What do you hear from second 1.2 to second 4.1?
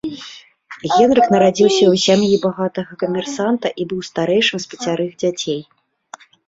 нарадзіўся ў сям'і багатага камерсанта і быў